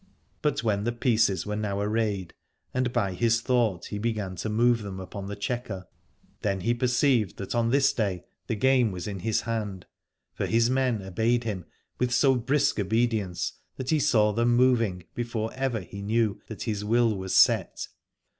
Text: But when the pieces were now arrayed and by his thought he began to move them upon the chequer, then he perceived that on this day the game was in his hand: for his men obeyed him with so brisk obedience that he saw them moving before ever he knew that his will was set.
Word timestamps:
But 0.41 0.63
when 0.63 0.83
the 0.83 0.91
pieces 0.91 1.45
were 1.45 1.55
now 1.55 1.79
arrayed 1.79 2.33
and 2.73 2.91
by 2.91 3.13
his 3.13 3.39
thought 3.39 3.85
he 3.85 3.99
began 3.99 4.35
to 4.37 4.49
move 4.49 4.81
them 4.81 4.99
upon 4.99 5.27
the 5.27 5.35
chequer, 5.35 5.85
then 6.41 6.61
he 6.61 6.73
perceived 6.73 7.37
that 7.37 7.53
on 7.53 7.69
this 7.69 7.93
day 7.93 8.23
the 8.47 8.55
game 8.55 8.91
was 8.91 9.07
in 9.07 9.19
his 9.19 9.41
hand: 9.41 9.85
for 10.33 10.47
his 10.47 10.71
men 10.71 11.03
obeyed 11.03 11.43
him 11.43 11.65
with 11.99 12.11
so 12.11 12.33
brisk 12.33 12.79
obedience 12.79 13.53
that 13.77 13.91
he 13.91 13.99
saw 13.99 14.31
them 14.33 14.55
moving 14.55 15.03
before 15.13 15.53
ever 15.53 15.81
he 15.81 16.01
knew 16.01 16.41
that 16.47 16.63
his 16.63 16.83
will 16.83 17.15
was 17.15 17.35
set. 17.35 17.85